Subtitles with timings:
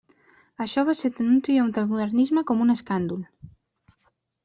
[0.65, 3.25] Això va ser tant un triomf del modernisme com un escàndol.